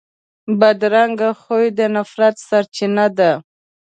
[0.59, 3.31] بدرنګه خوی د نفرت سرچینه ده